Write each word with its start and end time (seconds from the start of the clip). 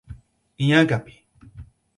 Inhangapi 0.61 1.13